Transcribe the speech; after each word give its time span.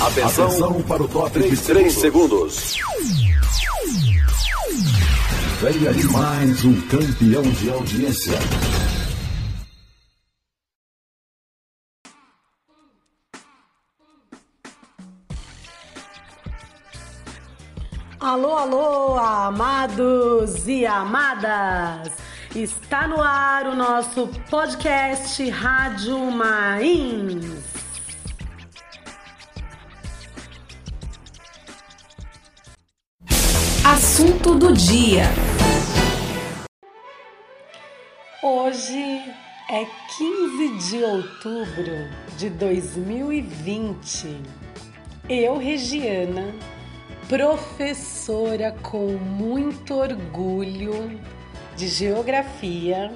Atenção, 0.00 0.46
Atenção 0.46 0.82
para 0.84 1.02
o 1.02 1.08
top 1.08 1.30
3, 1.30 1.60
3 1.60 1.92
segundos. 1.92 2.78
Vem 5.60 5.88
aí 5.88 6.04
mais 6.04 6.64
um 6.64 6.80
campeão 6.88 7.42
de 7.42 7.70
audiência. 7.70 8.38
Alô, 18.18 18.56
alô, 18.56 19.18
amados 19.18 20.66
e 20.66 20.86
amadas! 20.86 22.10
Está 22.56 23.06
no 23.06 23.20
ar 23.20 23.66
o 23.66 23.76
nosso 23.76 24.28
podcast 24.48 25.46
Rádio 25.50 26.18
Mains. 26.30 27.69
Assunto 34.20 34.54
do 34.54 34.74
dia. 34.74 35.22
Hoje 38.42 39.24
é 39.70 39.86
15 40.18 40.90
de 40.90 41.02
outubro 41.02 42.06
de 42.36 42.50
2020. 42.50 44.36
Eu, 45.26 45.56
Regiana, 45.56 46.54
professora 47.30 48.76
com 48.82 49.06
muito 49.16 49.94
orgulho 49.94 51.18
de 51.74 51.88
geografia, 51.88 53.10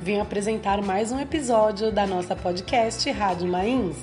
vim 0.00 0.20
apresentar 0.20 0.80
mais 0.80 1.12
um 1.12 1.20
episódio 1.20 1.92
da 1.92 2.06
nossa 2.06 2.34
podcast 2.34 3.10
Rádio 3.10 3.46
Mains, 3.46 3.98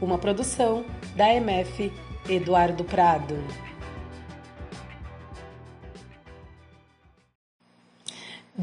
uma 0.00 0.16
produção 0.16 0.86
da 1.14 1.30
MF 1.34 1.92
Eduardo 2.26 2.84
Prado. 2.84 3.67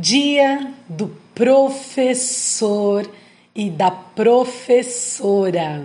Dia 0.08 0.72
do 0.88 1.08
professor 1.34 3.11
e 3.56 3.72
da 3.72 3.89
professora. 3.89 5.81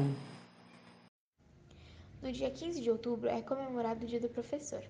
No 2.21 2.31
dia 2.31 2.51
15 2.51 2.83
de 2.83 2.91
outubro 2.91 3.31
é 3.31 3.41
comemorado 3.41 4.05
o 4.05 4.07
Dia 4.07 4.21
do 4.21 4.29
Professor, 4.29 4.83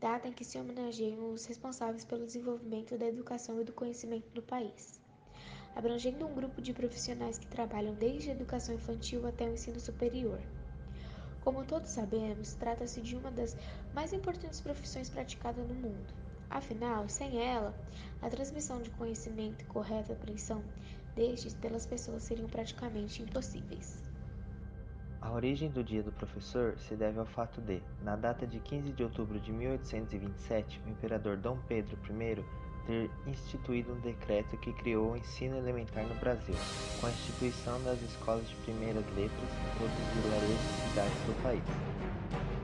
data 0.00 0.26
em 0.26 0.32
que 0.32 0.44
se 0.44 0.58
homenageiam 0.58 1.32
os 1.32 1.44
responsáveis 1.44 2.04
pelo 2.04 2.26
desenvolvimento 2.26 2.98
da 2.98 3.06
educação 3.06 3.60
e 3.60 3.64
do 3.64 3.72
conhecimento 3.72 4.28
do 4.34 4.42
país, 4.42 5.00
abrangendo 5.76 6.26
um 6.26 6.34
grupo 6.34 6.60
de 6.60 6.72
profissionais 6.72 7.38
que 7.38 7.46
trabalham 7.46 7.94
desde 7.94 8.30
a 8.30 8.32
educação 8.32 8.74
infantil 8.74 9.28
até 9.28 9.48
o 9.48 9.54
ensino 9.54 9.78
superior. 9.78 10.40
Como 11.44 11.64
todos 11.64 11.92
sabemos, 11.92 12.54
trata-se 12.54 13.00
de 13.00 13.14
uma 13.14 13.30
das 13.30 13.56
mais 13.94 14.12
importantes 14.12 14.60
profissões 14.60 15.08
praticadas 15.08 15.64
no 15.68 15.74
mundo 15.74 16.25
Afinal, 16.50 17.08
sem 17.08 17.40
ela, 17.42 17.74
a 18.22 18.28
transmissão 18.30 18.80
de 18.80 18.90
conhecimento 18.90 19.62
e 19.62 19.66
correta 19.66 20.12
apreensão 20.12 20.62
destes 21.14 21.54
pelas 21.54 21.86
pessoas 21.86 22.22
seriam 22.22 22.48
praticamente 22.48 23.22
impossíveis. 23.22 24.02
A 25.20 25.32
origem 25.32 25.70
do 25.70 25.82
Dia 25.82 26.02
do 26.02 26.12
Professor 26.12 26.78
se 26.78 26.94
deve 26.94 27.18
ao 27.18 27.26
fato 27.26 27.60
de, 27.60 27.82
na 28.02 28.14
data 28.14 28.46
de 28.46 28.60
15 28.60 28.92
de 28.92 29.02
outubro 29.02 29.40
de 29.40 29.50
1827, 29.52 30.80
o 30.86 30.90
imperador 30.90 31.36
Dom 31.36 31.58
Pedro 31.66 31.98
I 32.04 32.44
ter 32.86 33.10
instituído 33.26 33.92
um 33.92 34.00
decreto 34.00 34.56
que 34.58 34.72
criou 34.74 35.12
o 35.12 35.16
ensino 35.16 35.56
elementar 35.56 36.04
no 36.04 36.14
Brasil, 36.16 36.54
com 37.00 37.06
a 37.08 37.10
instituição 37.10 37.82
das 37.82 38.00
escolas 38.02 38.48
de 38.48 38.54
primeiras 38.56 39.04
letras 39.16 39.50
em 39.50 39.78
todos 39.78 39.98
os 39.98 40.22
vilarejos 40.22 40.60
e 40.60 40.90
cidades 40.90 41.26
do 41.26 41.42
país. 41.42 42.05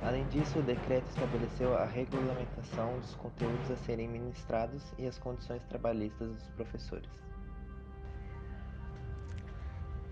Além 0.03 0.27
disso, 0.27 0.59
o 0.59 0.63
decreto 0.63 1.09
estabeleceu 1.11 1.77
a 1.77 1.85
regulamentação 1.85 2.99
dos 2.99 3.15
conteúdos 3.15 3.71
a 3.71 3.77
serem 3.77 4.09
ministrados 4.09 4.83
e 4.99 5.07
as 5.07 5.17
condições 5.17 5.63
trabalhistas 5.69 6.29
dos 6.29 6.49
professores. 6.57 7.09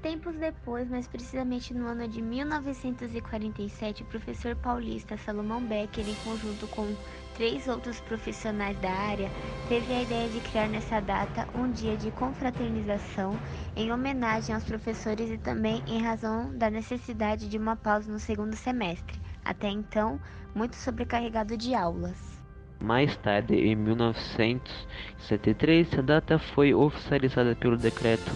Tempos 0.01 0.37
depois, 0.37 0.89
mais 0.89 1.09
precisamente 1.09 1.75
no 1.75 1.87
ano 1.87 2.07
de 2.07 2.23
1947, 2.23 4.05
o 4.05 4.07
professor 4.07 4.57
paulista 4.57 5.19
Salomão 5.19 5.63
Becker, 5.63 6.09
em 6.09 6.15
conjunto 6.25 6.69
com 6.69 6.97
três 7.35 7.67
outros 7.67 8.01
profissionais 8.01 8.79
da 8.79 8.91
área, 8.91 9.29
teve 9.69 9.93
a 9.93 10.03
ideia 10.03 10.29
de 10.29 10.41
criar 10.41 10.69
nessa 10.69 11.01
data 11.01 11.47
um 11.55 11.71
dia 11.71 11.97
de 11.97 12.11
confraternização 12.13 13.39
em 13.77 13.93
homenagem 13.93 14.55
aos 14.55 14.65
professores 14.65 15.31
e 15.31 15.37
também 15.37 15.83
em 15.87 16.01
razão 16.01 16.57
da 16.57 16.71
necessidade 16.71 17.49
de 17.49 17.59
uma 17.59 17.77
pausa 17.77 18.11
no 18.11 18.21
segundo 18.21 18.57
semestre 18.57 19.21
até 19.45 19.69
então 19.69 20.21
muito 20.55 20.77
sobrecarregado 20.77 21.57
de 21.57 21.75
aulas. 21.75 22.41
Mais 22.81 23.17
tarde, 23.17 23.55
em 23.55 23.75
1973, 23.77 25.99
a 25.99 26.03
data 26.03 26.39
foi 26.39 26.73
oficializada 26.73 27.55
pelo 27.55 27.77
decreto 27.77 28.33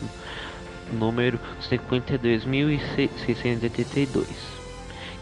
número 0.92 1.41
52.682, 1.62 4.26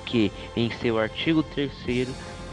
que, 0.04 0.32
em 0.56 0.68
seu 0.72 0.98
artigo 0.98 1.44
3 1.44 1.70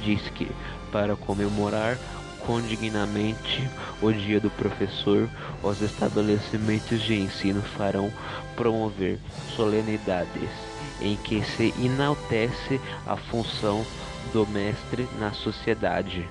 diz 0.03 0.29
que, 0.29 0.47
para 0.91 1.15
comemorar 1.15 1.97
condignamente 2.45 3.67
o 4.01 4.11
Dia 4.11 4.39
do 4.39 4.51
Professor, 4.51 5.27
os 5.63 5.81
estabelecimentos 5.81 7.01
de 7.01 7.15
ensino 7.15 7.61
farão 7.61 8.13
promover 8.55 9.17
solenidades 9.55 10.68
em 11.01 11.15
que 11.17 11.43
se 11.43 11.73
enaltece 11.79 12.79
a 13.05 13.15
função 13.15 13.85
do 14.33 14.45
mestre 14.47 15.07
na 15.19 15.31
sociedade, 15.31 16.27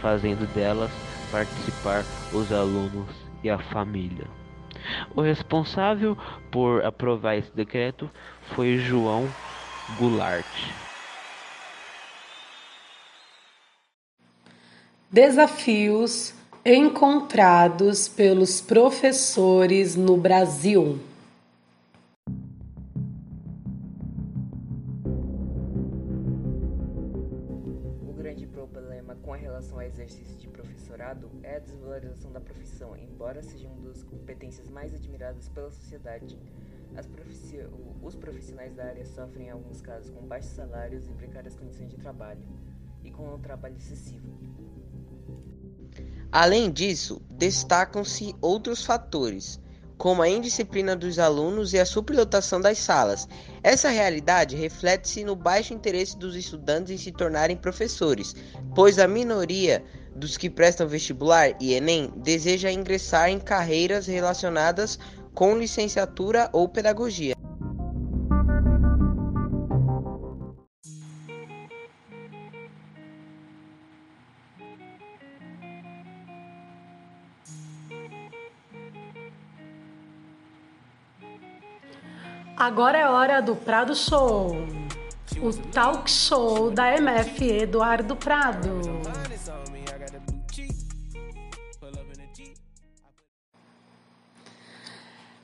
fazendo 0.00 0.46
delas 0.54 0.90
participar 1.30 2.04
os 2.32 2.52
alunos 2.52 3.08
e 3.42 3.50
a 3.50 3.58
família. 3.58 4.26
O 5.14 5.20
responsável 5.20 6.16
por 6.50 6.84
aprovar 6.84 7.36
esse 7.36 7.50
decreto 7.54 8.10
foi 8.54 8.78
João 8.78 9.28
Goulart. 9.98 10.46
Desafios 15.10 16.34
encontrados 16.64 18.08
pelos 18.08 18.60
professores 18.60 19.96
no 19.96 20.16
Brasil. 20.16 20.98
Exercício 29.86 30.36
de 30.36 30.48
professorado 30.48 31.30
é 31.42 31.56
a 31.56 31.58
desvalorização 31.58 32.32
da 32.32 32.40
profissão, 32.40 32.96
embora 32.96 33.42
seja 33.42 33.68
uma 33.68 33.88
das 33.88 34.02
competências 34.02 34.68
mais 34.68 34.94
admiradas 34.94 35.48
pela 35.48 35.70
sociedade. 35.70 36.38
Os 38.02 38.16
profissionais 38.16 38.74
da 38.74 38.84
área 38.84 39.06
sofrem 39.06 39.46
em 39.46 39.50
alguns 39.50 39.80
casos 39.80 40.10
com 40.10 40.26
baixos 40.26 40.50
salários 40.50 41.08
e 41.08 41.12
precárias 41.12 41.56
condições 41.56 41.90
de 41.90 41.96
trabalho, 41.96 42.42
e 43.04 43.10
com 43.10 43.34
o 43.34 43.38
trabalho 43.38 43.76
excessivo. 43.76 44.30
Além 46.30 46.70
disso, 46.70 47.20
destacam-se 47.30 48.34
outros 48.40 48.84
fatores, 48.84 49.60
como 49.98 50.22
a 50.22 50.28
indisciplina 50.28 50.96
dos 50.96 51.18
alunos 51.18 51.72
e 51.72 51.78
a 51.78 51.86
superlotação 51.86 52.60
das 52.60 52.78
salas. 52.78 53.28
Essa 53.62 53.88
realidade 53.88 54.56
reflete-se 54.56 55.24
no 55.24 55.36
baixo 55.36 55.74
interesse 55.74 56.16
dos 56.16 56.34
estudantes 56.34 56.92
em 56.92 56.98
se 56.98 57.12
tornarem 57.12 57.56
professores, 57.56 58.34
pois 58.74 58.98
a 58.98 59.06
minoria 59.06 59.84
dos 60.14 60.36
que 60.36 60.50
prestam 60.50 60.86
vestibular 60.86 61.54
e 61.60 61.74
Enem 61.74 62.12
deseja 62.16 62.70
ingressar 62.70 63.30
em 63.30 63.38
carreiras 63.38 64.06
relacionadas 64.06 64.98
com 65.34 65.56
licenciatura 65.56 66.50
ou 66.52 66.68
pedagogia. 66.68 67.34
Agora 82.62 82.96
é 82.96 83.08
hora 83.08 83.42
do 83.42 83.56
Prado 83.56 83.92
Show, 83.92 84.54
o 85.42 85.52
talk 85.72 86.08
show 86.08 86.70
da 86.70 86.96
MF 86.96 87.44
Eduardo 87.44 88.14
Prado. 88.14 88.70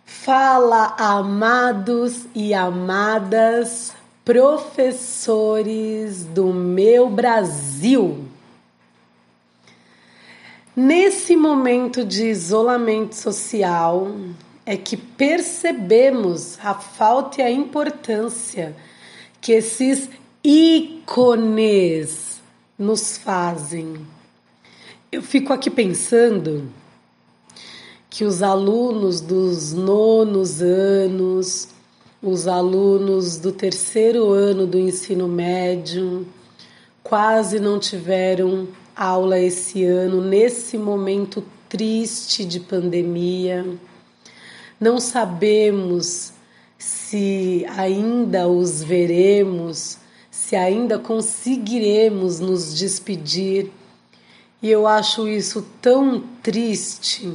Fala, 0.05 0.95
amados 0.97 2.29
e 2.37 2.55
amadas 2.55 3.93
professores 4.25 6.23
do 6.23 6.53
meu 6.55 7.11
Brasil. 7.11 8.29
Nesse 10.77 11.35
momento 11.35 12.05
de 12.05 12.27
isolamento 12.27 13.17
social, 13.17 14.07
é 14.69 14.77
que 14.77 14.99
percebemos 14.99 16.59
a 16.63 16.75
falta 16.75 17.41
e 17.41 17.43
a 17.43 17.51
importância 17.51 18.77
que 19.41 19.53
esses 19.53 20.11
ícones 20.45 22.39
nos 22.79 23.17
fazem. 23.17 23.97
Eu 25.11 25.23
fico 25.23 25.55
aqui 25.55 25.71
pensando 25.71 26.71
que 28.11 28.25
os 28.25 28.43
alunos 28.43 29.23
dos 29.23 29.73
nonos 29.73 30.61
anos, 30.61 31.69
os 32.23 32.47
alunos 32.47 33.39
do 33.39 33.51
terceiro 33.51 34.33
ano 34.33 34.67
do 34.67 34.79
ensino 34.79 35.27
médio, 35.27 36.27
quase 37.03 37.59
não 37.59 37.79
tiveram 37.79 38.69
aula 38.95 39.39
esse 39.39 39.83
ano, 39.83 40.21
nesse 40.21 40.77
momento 40.77 41.43
triste 41.71 42.45
de 42.45 42.61
pandemia. 42.61 43.65
Não 44.81 45.01
sabemos 45.01 46.33
se 46.79 47.67
ainda 47.77 48.47
os 48.47 48.81
veremos, 48.81 49.99
se 50.31 50.55
ainda 50.55 51.01
conseguiremos 51.01 52.39
nos 52.39 52.79
despedir. 52.79 53.73
E 54.63 54.71
eu 54.71 54.87
acho 54.87 55.27
isso 55.27 55.67
tão 55.83 56.23
triste. 56.43 57.33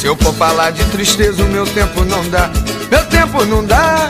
Se 0.00 0.06
eu 0.06 0.16
for 0.16 0.34
falar 0.34 0.72
de 0.72 0.84
tristeza, 0.90 1.44
o 1.44 1.48
meu 1.48 1.64
tempo 1.72 2.04
não 2.04 2.28
dá. 2.28 2.50
Meu 2.90 3.08
tempo 3.08 3.44
não 3.44 3.64
dá. 3.64 4.08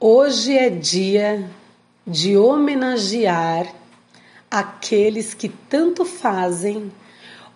Hoje 0.00 0.58
é 0.58 0.68
dia 0.68 1.48
de 2.04 2.36
homenagear 2.36 3.72
aqueles 4.50 5.34
que 5.34 5.48
tanto 5.48 6.04
fazem 6.04 6.92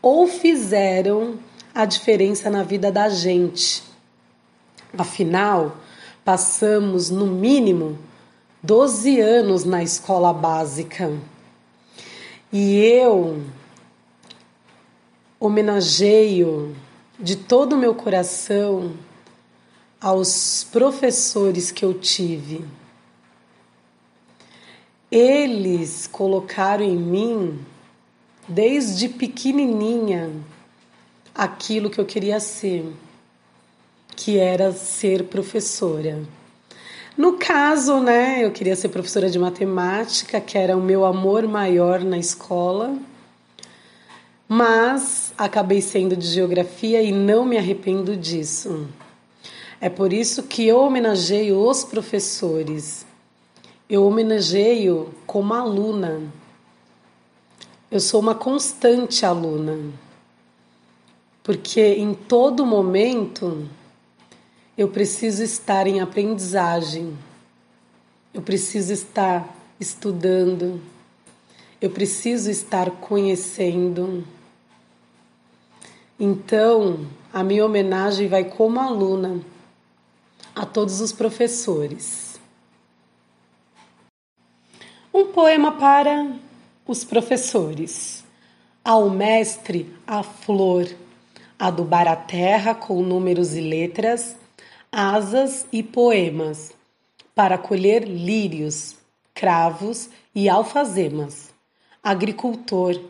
ou 0.00 0.26
fizeram 0.26 1.38
a 1.78 1.84
diferença 1.84 2.50
na 2.50 2.64
vida 2.64 2.90
da 2.90 3.08
gente. 3.08 3.84
Afinal, 4.98 5.76
passamos 6.24 7.08
no 7.08 7.24
mínimo 7.24 7.96
12 8.60 9.20
anos 9.20 9.62
na 9.62 9.80
escola 9.80 10.32
básica. 10.32 11.16
E 12.52 12.74
eu 12.78 13.44
homenageio 15.38 16.74
de 17.16 17.36
todo 17.36 17.74
o 17.74 17.78
meu 17.78 17.94
coração 17.94 18.94
aos 20.00 20.64
professores 20.64 21.70
que 21.70 21.84
eu 21.84 21.94
tive. 21.94 22.64
Eles 25.12 26.08
colocaram 26.08 26.84
em 26.84 26.96
mim, 26.96 27.64
desde 28.48 29.08
pequenininha, 29.08 30.32
aquilo 31.38 31.88
que 31.88 32.00
eu 32.00 32.04
queria 32.04 32.40
ser, 32.40 32.84
que 34.16 34.38
era 34.38 34.72
ser 34.72 35.26
professora. 35.26 36.20
No 37.16 37.34
caso, 37.34 38.00
né, 38.00 38.44
eu 38.44 38.50
queria 38.50 38.74
ser 38.74 38.88
professora 38.88 39.30
de 39.30 39.38
matemática, 39.38 40.40
que 40.40 40.58
era 40.58 40.76
o 40.76 40.82
meu 40.82 41.04
amor 41.04 41.46
maior 41.46 42.02
na 42.02 42.18
escola, 42.18 42.98
mas 44.48 45.32
acabei 45.38 45.80
sendo 45.80 46.16
de 46.16 46.26
geografia 46.26 47.00
e 47.02 47.12
não 47.12 47.44
me 47.44 47.56
arrependo 47.56 48.16
disso. 48.16 48.88
É 49.80 49.88
por 49.88 50.12
isso 50.12 50.42
que 50.42 50.66
eu 50.66 50.80
homenageio 50.80 51.56
os 51.64 51.84
professores. 51.84 53.06
Eu 53.88 54.04
homenageio 54.04 55.14
como 55.24 55.54
aluna. 55.54 56.20
Eu 57.88 58.00
sou 58.00 58.20
uma 58.20 58.34
constante 58.34 59.24
aluna 59.24 59.78
porque 61.48 61.80
em 61.80 62.12
todo 62.12 62.66
momento 62.66 63.66
eu 64.76 64.86
preciso 64.86 65.42
estar 65.42 65.86
em 65.86 65.98
aprendizagem, 65.98 67.16
eu 68.34 68.42
preciso 68.42 68.92
estar 68.92 69.56
estudando, 69.80 70.78
eu 71.80 71.88
preciso 71.88 72.50
estar 72.50 72.90
conhecendo. 72.90 74.26
Então, 76.20 77.06
a 77.32 77.42
minha 77.42 77.64
homenagem 77.64 78.28
vai 78.28 78.44
como 78.44 78.78
aluna 78.78 79.40
a 80.54 80.66
todos 80.66 81.00
os 81.00 81.12
professores. 81.12 82.38
Um 85.14 85.32
poema 85.32 85.72
para 85.72 86.30
os 86.86 87.04
professores. 87.04 88.22
Ao 88.84 89.08
mestre, 89.08 89.90
a 90.06 90.22
flor 90.22 90.86
adubar 91.58 92.06
a 92.06 92.14
terra 92.14 92.74
com 92.74 93.02
números 93.02 93.54
e 93.54 93.60
letras, 93.60 94.36
asas 94.92 95.66
e 95.72 95.82
poemas, 95.82 96.72
para 97.34 97.58
colher 97.58 98.04
lírios, 98.04 98.96
cravos 99.34 100.08
e 100.34 100.48
alfazemas. 100.48 101.52
Agricultor, 102.02 103.00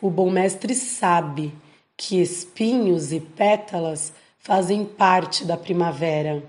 o 0.00 0.08
bom 0.08 0.30
mestre 0.30 0.74
sabe 0.74 1.52
que 1.96 2.20
espinhos 2.20 3.12
e 3.12 3.20
pétalas 3.20 4.12
fazem 4.38 4.84
parte 4.84 5.44
da 5.44 5.56
primavera, 5.56 6.42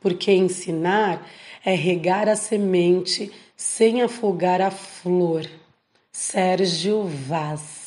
porque 0.00 0.32
ensinar 0.32 1.26
é 1.64 1.74
regar 1.74 2.28
a 2.28 2.36
semente 2.36 3.32
sem 3.56 4.02
afogar 4.02 4.60
a 4.60 4.70
flor. 4.70 5.44
Sérgio 6.12 7.04
Vaz 7.04 7.80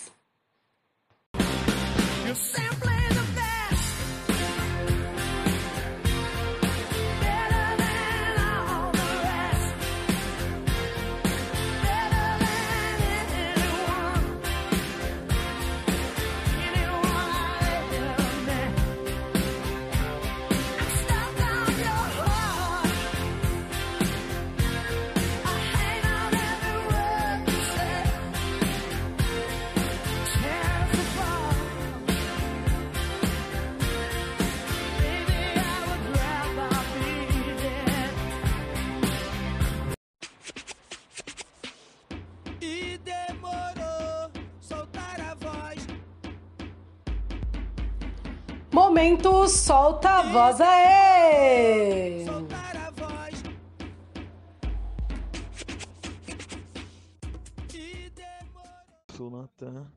Momento 48.74 49.48
solta 49.48 50.10
a 50.10 50.32
voz 50.32 50.60
aê! 50.60 52.26
Sou 59.16 59.30
Natan, 59.30 59.94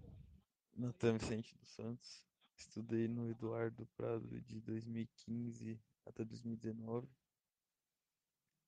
Natan 0.77 1.17
Vicente 1.17 1.57
dos 1.57 1.71
Santos. 1.71 2.23
Estudei 2.55 3.09
no 3.09 3.31
Eduardo 3.31 3.87
Prado 3.97 4.39
de 4.43 4.61
2015 4.61 5.81
até 6.05 6.23
2019. 6.23 7.09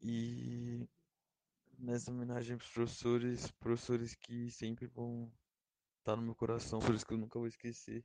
E 0.00 0.88
nessa 1.78 2.10
homenagem 2.10 2.56
para 2.56 2.64
os 2.64 2.72
professores, 2.72 3.50
professores 3.60 4.14
que 4.14 4.50
sempre 4.50 4.86
vão 4.86 5.30
estar 5.98 6.16
no 6.16 6.22
meu 6.22 6.34
coração, 6.34 6.78
professores 6.78 7.04
que 7.04 7.12
eu 7.12 7.18
nunca 7.18 7.38
vou 7.38 7.46
esquecer. 7.46 8.02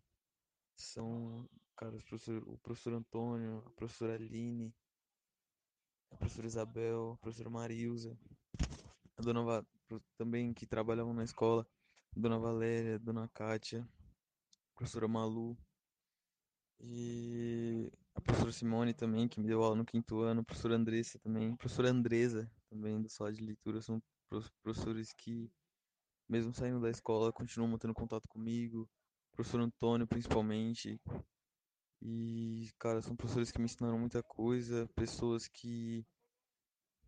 São 0.76 1.48
cara, 1.76 1.98
professor, 1.98 2.44
o 2.48 2.58
professor 2.60 2.94
Antônio, 2.94 3.64
a 3.66 3.70
professora 3.72 4.16
Aline, 4.16 4.74
a 6.12 6.18
professora 6.18 6.48
Isabel, 6.48 7.14
a 7.14 7.18
professora 7.18 7.50
Marilza, 7.50 8.18
a 9.18 9.22
dona 9.22 9.44
Va... 9.44 9.66
também 10.18 10.54
que 10.54 10.66
trabalhavam 10.66 11.14
na 11.14 11.24
escola, 11.24 11.68
a 12.16 12.20
dona 12.20 12.40
Valéria, 12.40 12.96
a 12.96 13.00
dona 13.00 13.28
Kátia, 13.30 13.82
a 13.82 14.76
professora 14.76 15.08
Malu 15.08 15.58
e 16.80 17.92
a 18.16 18.22
professora 18.22 18.52
Simone 18.52 18.94
também, 18.94 19.28
que 19.28 19.40
me 19.40 19.48
deu 19.48 19.64
aula 19.64 19.76
no 19.76 19.86
quinto 19.86 20.20
ano, 20.22 20.42
a 20.42 20.44
professora 20.44 20.76
Andressa 20.76 21.18
também, 21.20 21.54
a 21.54 21.58
professora 21.58 21.90
Andresa 21.90 22.52
também, 22.70 23.02
do 23.02 23.10
sala 23.10 23.32
de 23.32 23.44
leitura, 23.44 23.82
são 23.82 24.02
professores 24.62 25.12
que, 25.14 25.52
mesmo 26.30 26.54
saindo 26.54 26.80
da 26.80 26.90
escola, 26.90 27.32
continuam 27.32 27.70
mantendo 27.72 27.94
contato 27.94 28.28
comigo, 28.28 28.90
o 29.32 29.36
professor 29.36 29.62
Antônio 29.62 30.08
principalmente, 30.08 31.00
e, 32.06 32.70
cara, 32.78 33.02
são 33.02 33.16
professores 33.16 33.52
que 33.52 33.60
me 33.60 33.66
ensinaram 33.66 33.98
muita 33.98 34.22
coisa, 34.22 34.90
pessoas 34.96 35.48
que, 35.48 36.06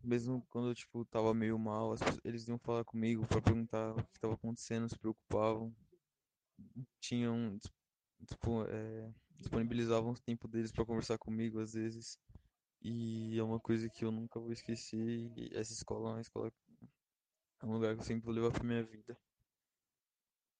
mesmo 0.02 0.42
quando 0.48 0.68
eu, 0.68 0.74
tipo, 0.74 1.04
tava 1.04 1.34
meio 1.34 1.58
mal, 1.58 1.94
eles 2.24 2.48
iam 2.48 2.58
falar 2.58 2.82
comigo 2.84 3.26
para 3.26 3.42
perguntar 3.42 3.92
o 3.92 4.02
que 4.04 4.18
tava 4.18 4.34
acontecendo, 4.34 4.88
se 4.88 4.98
preocupavam, 4.98 5.74
tinham, 7.00 7.58
tipo, 8.26 8.64
é, 8.68 9.12
disponibilizavam 9.36 10.12
o 10.12 10.18
tempo 10.18 10.48
deles 10.48 10.72
para 10.72 10.84
conversar 10.86 11.18
comigo 11.18 11.60
às 11.60 11.74
vezes. 11.74 12.18
E 12.82 13.38
é 13.38 13.42
uma 13.42 13.60
coisa 13.60 13.88
que 13.90 14.04
eu 14.04 14.12
nunca 14.12 14.40
vou 14.40 14.52
esquecer. 14.52 15.32
Essa 15.52 15.72
escola 15.72 16.10
é 16.10 16.12
uma 16.14 16.20
escola, 16.20 16.52
é 17.62 17.66
um 17.66 17.72
lugar 17.72 17.94
que 17.94 18.00
eu 18.00 18.06
sempre 18.06 18.24
vou 18.24 18.34
levar 18.34 18.50
pra 18.50 18.64
minha 18.64 18.82
vida. 18.82 19.16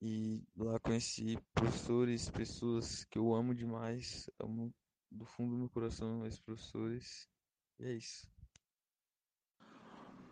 E 0.00 0.42
lá 0.56 0.78
conheci 0.78 1.38
professores, 1.54 2.28
pessoas 2.28 3.04
que 3.04 3.18
eu 3.18 3.34
amo 3.34 3.54
demais, 3.54 4.28
amo 4.38 4.72
do 5.10 5.24
fundo 5.24 5.52
do 5.52 5.58
meu 5.58 5.68
coração 5.70 6.26
esses 6.26 6.38
professores. 6.38 7.26
E 7.80 7.86
é 7.86 7.92
isso. 7.94 8.28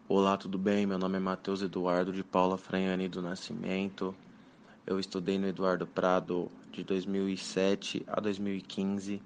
Olá, 0.07 0.37
tudo 0.37 0.59
bem? 0.59 0.87
Meu 0.87 0.99
nome 0.99 1.17
é 1.17 1.21
Matheus 1.21 1.63
Eduardo 1.63 2.13
de 2.13 2.23
Paula 2.23 2.59
Franhani 2.59 3.09
do 3.09 3.23
Nascimento. 3.23 4.15
Eu 4.87 5.01
estudei 5.01 5.39
no 5.39 5.47
Eduardo 5.47 5.87
Prado 5.87 6.53
de 6.71 6.85
2007 6.85 8.05
a 8.07 8.21
2015 8.21 9.23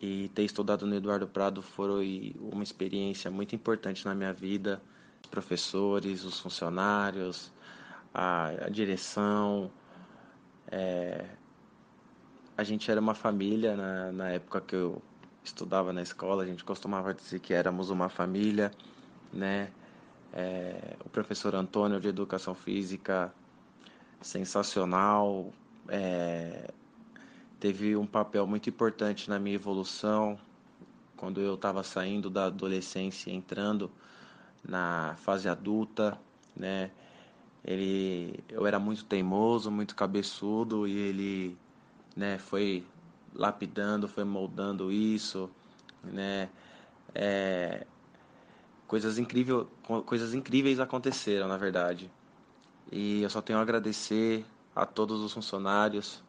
e 0.00 0.28
ter 0.30 0.42
estudado 0.42 0.84
no 0.84 0.96
Eduardo 0.96 1.28
Prado 1.28 1.62
foi 1.62 2.34
uma 2.40 2.64
experiência 2.64 3.30
muito 3.30 3.54
importante 3.54 4.04
na 4.04 4.16
minha 4.16 4.32
vida. 4.32 4.82
Os 5.22 5.30
professores, 5.30 6.24
os 6.24 6.40
funcionários, 6.40 7.52
a, 8.14 8.46
a 8.66 8.68
direção. 8.68 9.70
É... 10.70 11.26
A 12.56 12.62
gente 12.62 12.88
era 12.90 13.00
uma 13.00 13.14
família 13.14 13.76
na, 13.76 14.12
na 14.12 14.28
época 14.30 14.60
que 14.60 14.76
eu 14.76 15.02
estudava 15.42 15.92
na 15.92 16.00
escola, 16.00 16.44
a 16.44 16.46
gente 16.46 16.64
costumava 16.64 17.12
dizer 17.12 17.40
que 17.40 17.52
éramos 17.52 17.90
uma 17.90 18.08
família, 18.08 18.70
né? 19.32 19.70
É, 20.32 20.96
o 21.04 21.08
professor 21.08 21.54
Antônio 21.54 22.00
de 22.00 22.08
Educação 22.08 22.54
Física, 22.54 23.32
sensacional, 24.20 25.52
é, 25.88 26.70
teve 27.60 27.94
um 27.94 28.06
papel 28.06 28.46
muito 28.46 28.68
importante 28.68 29.28
na 29.28 29.38
minha 29.38 29.54
evolução 29.54 30.38
quando 31.16 31.40
eu 31.40 31.54
estava 31.54 31.82
saindo 31.82 32.28
da 32.28 32.46
adolescência, 32.46 33.30
entrando 33.30 33.90
na 34.66 35.14
fase 35.18 35.48
adulta, 35.48 36.18
né? 36.56 36.90
Ele, 37.64 38.44
eu 38.48 38.66
era 38.66 38.78
muito 38.78 39.04
teimoso, 39.04 39.70
muito 39.70 39.94
cabeçudo 39.94 40.86
e 40.86 40.96
ele, 40.96 41.56
né, 42.14 42.38
foi 42.38 42.84
lapidando, 43.34 44.06
foi 44.06 44.24
moldando 44.24 44.92
isso, 44.92 45.50
né? 46.02 46.48
É, 47.14 47.86
coisas 48.86 49.18
incríveis, 49.18 49.66
coisas 50.04 50.34
incríveis 50.34 50.78
aconteceram, 50.78 51.48
na 51.48 51.56
verdade. 51.56 52.10
E 52.92 53.22
eu 53.22 53.30
só 53.30 53.40
tenho 53.40 53.58
a 53.58 53.62
agradecer 53.62 54.44
a 54.76 54.84
todos 54.84 55.20
os 55.20 55.32
funcionários, 55.32 56.22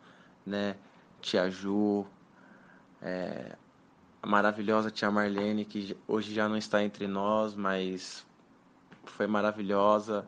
né? 0.45 0.75
Tia 1.21 1.49
Ju, 1.49 2.05
é, 3.01 3.55
a 4.21 4.27
maravilhosa 4.27 4.89
tia 4.89 5.11
Marlene, 5.11 5.65
que 5.65 5.95
hoje 6.07 6.33
já 6.33 6.47
não 6.47 6.57
está 6.57 6.83
entre 6.83 7.07
nós, 7.07 7.55
mas 7.55 8.25
foi 9.05 9.27
maravilhosa. 9.27 10.27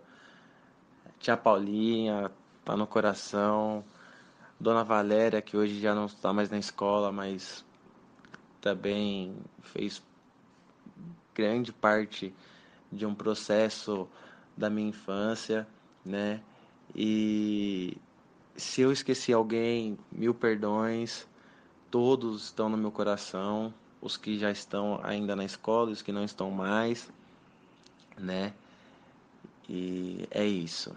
Tia 1.19 1.36
Paulinha, 1.38 2.31
tá 2.63 2.75
no 2.75 2.88
coração. 2.88 3.83
Dona 4.59 4.83
Valéria, 4.83 5.41
que 5.41 5.55
hoje 5.55 5.79
já 5.79 5.93
não 5.93 6.05
está 6.05 6.33
mais 6.33 6.50
na 6.50 6.57
escola, 6.57 7.12
mas 7.12 7.63
também 8.59 9.36
fez 9.62 10.01
grande 11.36 11.71
parte 11.71 12.33
de 12.91 13.05
um 13.05 13.13
processo 13.13 14.07
da 14.55 14.69
minha 14.69 14.89
infância, 14.89 15.67
né? 16.03 16.41
E 16.95 17.97
se 18.55 18.81
eu 18.81 18.91
esqueci 18.91 19.31
alguém, 19.31 19.97
mil 20.12 20.33
perdões. 20.33 21.27
Todos 21.89 22.45
estão 22.45 22.67
no 22.67 22.75
meu 22.75 22.91
coração, 22.91 23.74
os 24.01 24.17
que 24.17 24.38
já 24.38 24.51
estão 24.51 25.00
ainda 25.03 25.36
na 25.36 25.45
escola, 25.45 25.91
os 25.91 26.01
que 26.01 26.12
não 26.12 26.24
estão 26.25 26.51
mais, 26.51 27.09
né? 28.17 28.53
E 29.69 30.27
é 30.29 30.45
isso. 30.45 30.93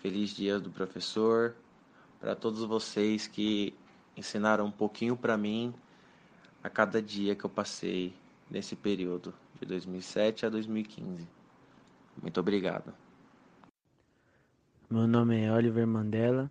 Feliz 0.00 0.30
dia 0.30 0.58
do 0.58 0.70
professor 0.70 1.54
para 2.18 2.34
todos 2.34 2.64
vocês 2.64 3.26
que 3.26 3.74
ensinaram 4.16 4.64
um 4.64 4.70
pouquinho 4.70 5.14
para 5.14 5.36
mim 5.36 5.74
a 6.64 6.70
cada 6.70 7.02
dia 7.02 7.36
que 7.36 7.44
eu 7.44 7.50
passei 7.50 8.14
nesse 8.50 8.74
período 8.74 9.34
de 9.60 9.66
2007 9.66 10.46
a 10.46 10.48
2015. 10.48 11.28
Muito 12.22 12.40
obrigado. 12.40 12.94
Meu 14.88 15.06
nome 15.06 15.38
é 15.38 15.52
Oliver 15.52 15.86
Mandela. 15.86 16.50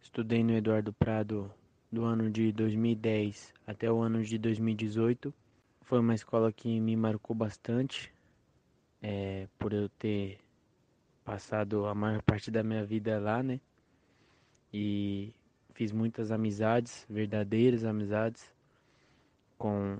Estudei 0.00 0.44
no 0.44 0.52
Eduardo 0.52 0.92
Prado 0.92 1.52
do 1.90 2.04
ano 2.04 2.30
de 2.30 2.52
2010 2.52 3.54
até 3.66 3.90
o 3.90 3.98
ano 3.98 4.22
de 4.22 4.38
2018. 4.38 5.34
Foi 5.82 5.98
uma 5.98 6.14
escola 6.14 6.52
que 6.52 6.78
me 6.78 6.94
marcou 6.94 7.34
bastante, 7.34 8.12
é, 9.02 9.48
por 9.58 9.72
eu 9.72 9.88
ter 9.88 10.38
passado 11.28 11.84
a 11.84 11.94
maior 11.94 12.22
parte 12.22 12.50
da 12.50 12.62
minha 12.62 12.82
vida 12.86 13.20
lá, 13.20 13.42
né? 13.42 13.60
E 14.72 15.34
fiz 15.74 15.92
muitas 15.92 16.32
amizades, 16.32 17.04
verdadeiras 17.08 17.84
amizades, 17.84 18.50
com 19.58 19.98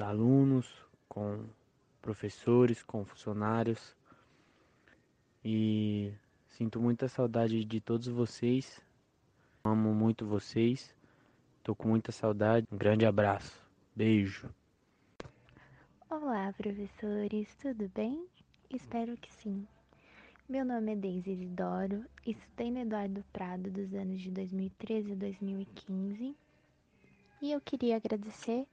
alunos, 0.00 0.68
com 1.08 1.44
professores, 2.02 2.82
com 2.82 3.04
funcionários. 3.04 3.96
E 5.44 6.12
sinto 6.48 6.80
muita 6.80 7.06
saudade 7.06 7.64
de 7.64 7.80
todos 7.80 8.08
vocês. 8.08 8.82
Amo 9.62 9.94
muito 9.94 10.26
vocês. 10.26 10.92
Tô 11.62 11.72
com 11.72 11.88
muita 11.88 12.10
saudade. 12.10 12.66
Um 12.72 12.76
grande 12.76 13.06
abraço. 13.06 13.64
Beijo. 13.94 14.52
Olá, 16.10 16.52
professores, 16.52 17.54
tudo 17.62 17.88
bem? 17.94 18.26
Espero 18.68 19.16
que 19.18 19.32
sim. 19.32 19.64
Meu 20.50 20.64
nome 20.64 20.92
é 20.92 20.96
Deise 20.96 21.32
Isidoro, 21.32 22.06
estudei 22.26 22.70
no 22.70 22.78
Eduardo 22.78 23.22
Prado 23.34 23.70
dos 23.70 23.92
anos 23.92 24.22
de 24.22 24.30
2013 24.30 25.12
a 25.12 25.14
2015 25.14 26.34
e 27.42 27.52
eu 27.52 27.60
queria 27.60 27.96
agradecer 27.96 28.66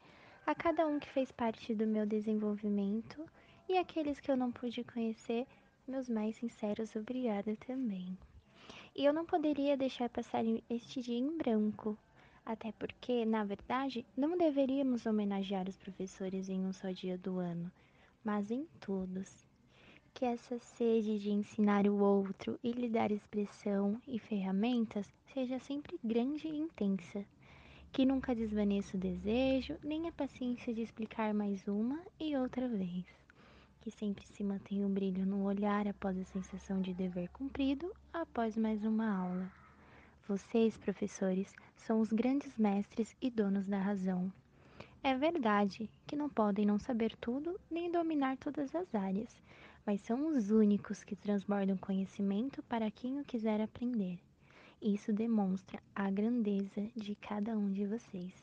a 0.48 0.56
cada 0.56 0.88
um 0.88 1.02
que 1.02 1.10
fez 1.10 1.34
parte 1.34 1.76
do 1.76 1.86
meu 1.86 2.06
desenvolvimento 2.06 3.26
e 3.68 3.78
aqueles 3.78 4.22
que 4.22 4.32
eu 4.32 4.38
não 4.38 4.54
pude 4.54 4.86
conhecer, 4.86 5.46
meus 5.86 6.08
mais 6.08 6.38
sinceros 6.38 6.96
obrigada 6.96 7.58
também. 7.68 8.18
E 8.96 9.04
eu 9.04 9.12
não 9.12 9.26
poderia 9.26 9.76
deixar 9.76 10.08
passar 10.08 10.46
este 10.70 11.02
dia 11.02 11.20
em 11.20 11.38
branco, 11.38 11.98
até 12.46 12.72
porque, 12.72 13.26
na 13.26 13.44
verdade, 13.44 14.06
não 14.16 14.38
deveríamos 14.38 15.06
homenagear 15.06 15.68
os 15.68 15.76
professores 15.76 16.48
em 16.48 16.66
um 16.66 16.72
só 16.72 16.92
dia 16.92 17.18
do 17.18 17.38
ano, 17.38 17.70
mas 18.24 18.50
em 18.50 18.66
todos 18.80 19.45
que 20.16 20.24
essa 20.24 20.58
sede 20.58 21.20
de 21.20 21.30
ensinar 21.30 21.86
o 21.88 21.98
outro 21.98 22.58
e 22.64 22.72
lhe 22.72 22.88
dar 22.88 23.12
expressão 23.12 24.02
e 24.08 24.18
ferramentas 24.18 25.06
seja 25.34 25.60
sempre 25.60 26.00
grande 26.02 26.48
e 26.48 26.58
intensa. 26.58 27.26
Que 27.92 28.06
nunca 28.06 28.34
desvaneça 28.34 28.96
o 28.96 29.00
desejo, 29.00 29.78
nem 29.84 30.08
a 30.08 30.14
paciência 30.14 30.74
de 30.74 30.82
explicar 30.82 31.34
mais 31.34 31.68
uma 31.68 32.00
e 32.18 32.34
outra 32.38 32.66
vez. 32.70 33.06
Que 33.82 33.92
sempre 33.92 34.26
se 34.26 34.42
mantenha 34.42 34.88
um 34.88 34.94
brilho 34.94 35.26
no 35.26 35.44
olhar 35.44 35.86
após 35.86 36.18
a 36.18 36.24
sensação 36.24 36.82
de 36.82 36.94
dever 36.94 37.28
cumprido, 37.32 37.94
após 38.14 38.56
mais 38.56 38.86
uma 38.86 39.18
aula. 39.18 39.52
Vocês, 40.30 40.78
professores, 40.78 41.54
são 41.76 42.00
os 42.00 42.14
grandes 42.14 42.58
mestres 42.58 43.14
e 43.22 43.30
donos 43.30 43.68
da 43.68 43.80
razão. 43.80 44.32
É 45.04 45.14
verdade 45.14 45.90
que 46.08 46.16
não 46.16 46.30
podem 46.30 46.66
não 46.66 46.80
saber 46.80 47.16
tudo 47.18 47.60
nem 47.70 47.92
dominar 47.92 48.38
todas 48.38 48.74
as 48.74 48.96
áreas, 48.96 49.40
mas 49.86 50.02
são 50.02 50.28
os 50.28 50.50
únicos 50.50 51.04
que 51.04 51.16
transbordam 51.16 51.78
conhecimento 51.78 52.64
para 52.64 52.90
quem 52.90 53.20
o 53.20 53.26
quiser 53.26 53.62
aprender. 53.62 54.20
Isso 54.82 55.14
demonstra 55.14 55.82
a 55.96 56.10
grandeza 56.10 56.90
de 56.96 57.16
cada 57.16 57.58
um 57.58 57.72
de 57.72 57.86
vocês. 57.86 58.34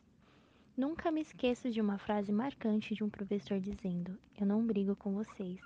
Nunca 0.76 1.10
me 1.10 1.20
esqueço 1.20 1.70
de 1.70 1.80
uma 1.80 1.98
frase 1.98 2.32
marcante 2.32 2.94
de 2.94 3.04
um 3.04 3.10
professor 3.10 3.60
dizendo: 3.60 4.16
Eu 4.40 4.46
não 4.46 4.64
brigo 4.64 4.96
com 4.96 5.12
vocês, 5.12 5.60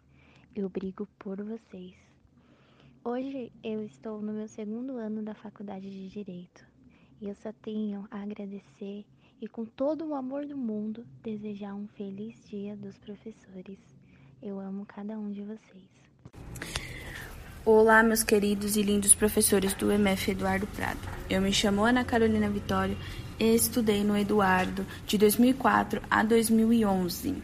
eu 0.55 0.69
brigo 0.69 1.07
por 1.19 1.43
vocês. 1.43 1.95
Hoje 3.05 3.53
eu 3.63 3.85
estou 3.85 4.21
no 4.21 4.33
meu 4.33 4.49
segundo 4.49 4.97
ano 4.97 5.23
da 5.23 5.35
faculdade 5.35 5.89
de 5.89 6.09
Direito 6.09 6.67
e 7.21 7.29
eu 7.29 7.35
só 7.37 7.53
tenho 7.53 8.09
a 8.11 8.21
agradecer 8.21 9.07
e, 9.41 9.47
com 9.47 9.65
todo 9.65 10.05
o 10.07 10.15
amor 10.15 10.45
do 10.47 10.57
mundo, 10.57 11.07
desejar 11.23 11.75
um 11.75 11.87
feliz 11.87 12.43
dia 12.49 12.77
dos 12.77 12.99
professores. 12.99 13.96
Eu 14.43 14.61
amo 14.61 14.85
cada 14.87 15.19
um 15.19 15.33
de 15.33 15.43
vocês. 15.43 15.85
Olá, 17.65 18.03
meus 18.03 18.23
queridos 18.23 18.77
e 18.77 18.83
lindos 18.83 19.15
professores 19.15 19.73
do 19.75 19.91
MF 19.91 20.31
Eduardo 20.31 20.67
Prado. 20.69 20.99
Eu 21.29 21.41
me 21.41 21.53
chamo 21.53 21.85
Ana 21.85 22.05
Carolina 22.05 22.49
Vitório 22.49 22.97
e 23.41 23.55
estudei 23.55 24.05
no 24.05 24.17
Eduardo 24.17 24.87
de 25.07 25.17
2004 25.17 26.03
a 26.11 26.23
2011. 26.23 27.43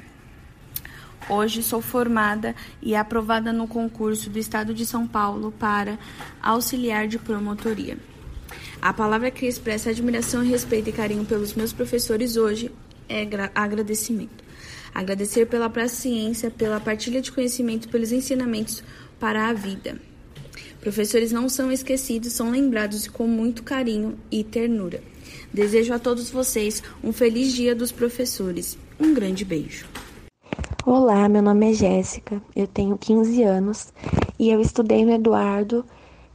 Hoje 1.31 1.63
sou 1.63 1.81
formada 1.81 2.55
e 2.81 2.95
aprovada 2.95 3.53
no 3.53 3.67
concurso 3.67 4.29
do 4.29 4.39
Estado 4.39 4.75
de 4.75 4.85
São 4.85 5.09
Paulo 5.09 5.51
para 5.51 5.99
auxiliar 6.43 7.09
de 7.09 7.19
promotoria. 7.19 7.97
A 8.83 8.93
palavra 8.93 9.31
que 9.31 9.47
expressa 9.47 9.91
admiração, 9.91 10.43
respeito 10.43 10.91
e 10.91 10.93
carinho 10.93 11.25
pelos 11.25 11.55
meus 11.55 11.73
professores 11.73 12.37
hoje 12.37 12.71
é 13.09 13.27
agradecimento. 13.55 14.42
Agradecer 14.95 15.47
pela 15.47 15.71
paciência, 15.71 16.51
pela 16.51 16.79
partilha 16.79 17.21
de 17.21 17.33
conhecimento, 17.33 17.89
pelos 17.89 18.13
ensinamentos 18.13 18.85
para 19.19 19.49
a 19.49 19.53
vida. 19.53 19.97
Professores 20.81 21.33
não 21.33 21.49
são 21.49 21.71
esquecidos, 21.71 22.33
são 22.33 22.51
lembrados 22.51 23.07
com 23.07 23.27
muito 23.27 23.63
carinho 23.63 24.19
e 24.31 24.43
ternura. 24.43 25.03
Desejo 25.53 25.95
a 25.95 25.99
todos 25.99 26.29
vocês 26.29 26.83
um 27.03 27.13
feliz 27.13 27.53
Dia 27.53 27.75
dos 27.75 27.93
Professores. 27.93 28.77
Um 28.99 29.15
grande 29.15 29.45
beijo. 29.45 29.87
Olá, 30.85 31.29
meu 31.29 31.41
nome 31.41 31.71
é 31.71 31.75
Jéssica, 31.75 32.43
eu 32.57 32.67
tenho 32.67 32.99
15 32.99 33.43
anos 33.45 33.93
e 34.39 34.51
eu 34.51 34.61
estudei 34.61 35.05
no 35.05 35.13
Eduardo 35.13 35.85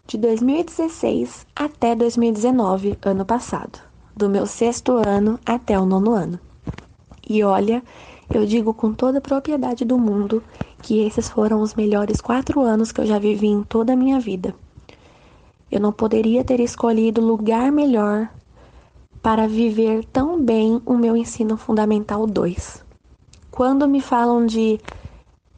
de 0.08 0.18
2016 0.18 1.46
até 1.54 1.94
2019, 1.94 2.98
ano 3.02 3.26
passado, 3.26 3.80
do 4.16 4.30
meu 4.30 4.46
sexto 4.46 4.94
ano 5.06 5.38
até 5.46 5.78
o 5.78 5.86
nono 5.86 6.12
ano. 6.12 6.40
E 7.30 7.44
olha, 7.44 7.84
eu 8.30 8.46
digo 8.46 8.74
com 8.74 8.94
toda 8.94 9.20
a 9.20 9.22
propriedade 9.22 9.86
do 9.86 9.98
mundo 9.98 10.44
que 10.82 11.00
esses 11.00 11.30
foram 11.30 11.62
os 11.62 11.74
melhores 11.76 12.20
quatro 12.20 12.62
anos 12.62 12.92
que 12.92 13.02
eu 13.02 13.06
já 13.06 13.18
vivi 13.18 13.48
em 13.48 13.64
toda 13.64 13.94
a 13.94 13.96
minha 13.96 14.20
vida. 14.20 14.54
Eu 15.72 15.80
não 15.80 15.92
poderia 15.92 16.44
ter 16.44 16.60
escolhido 16.60 17.22
lugar 17.22 17.72
melhor 17.72 18.30
para 19.22 19.48
viver 19.48 20.06
tão 20.06 20.42
bem 20.42 20.82
o 20.86 20.94
meu 20.94 21.16
ensino 21.16 21.58
fundamental 21.58 22.26
2. 22.26 22.86
Quando 23.52 23.88
me 23.88 24.00
falam 24.02 24.46
de 24.46 24.80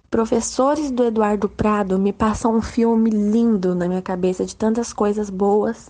professores 0.09 0.89
do 0.89 1.03
Eduardo 1.03 1.47
Prado, 1.47 1.99
me 1.99 2.11
passa 2.11 2.47
um 2.47 2.61
filme 2.61 3.09
lindo 3.09 3.75
na 3.75 3.87
minha 3.87 4.01
cabeça 4.01 4.45
de 4.45 4.55
tantas 4.55 4.91
coisas 4.91 5.29
boas 5.29 5.89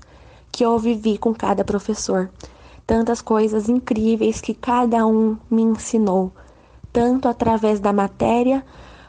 que 0.51 0.65
eu 0.65 0.77
vivi 0.77 1.17
com 1.17 1.33
cada 1.33 1.63
professor, 1.63 2.29
tantas 2.85 3.21
coisas 3.21 3.69
incríveis 3.69 4.41
que 4.41 4.53
cada 4.53 5.05
um 5.05 5.37
me 5.49 5.61
ensinou, 5.61 6.33
tanto 6.99 7.29
através 7.29 7.79
da 7.79 7.93
matéria 7.93 8.61